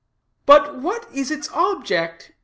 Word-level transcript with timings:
"But 0.47 0.81
what 0.81 1.07
is 1.13 1.29
its 1.29 1.47
object? 1.53 2.31